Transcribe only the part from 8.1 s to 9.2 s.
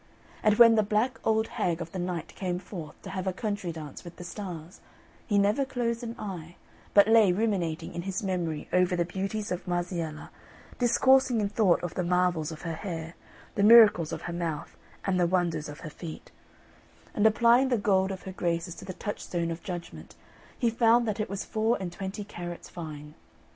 memory over the